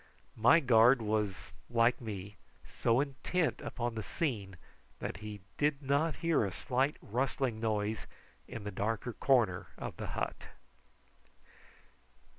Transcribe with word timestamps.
My 0.41 0.59
guard 0.59 0.99
was, 0.99 1.53
like 1.69 2.01
me, 2.01 2.35
so 2.65 3.01
intent 3.01 3.61
upon 3.61 3.93
the 3.93 4.01
scene 4.01 4.57
that 4.97 5.17
he 5.17 5.41
did 5.59 5.79
not 5.83 6.15
hear 6.25 6.43
a 6.43 6.51
slight 6.51 6.97
rustling 7.03 7.59
noise 7.59 8.07
in 8.47 8.63
the 8.63 8.71
darker 8.71 9.13
corner 9.13 9.67
of 9.77 9.97
the 9.97 10.07
hut. 10.17 10.47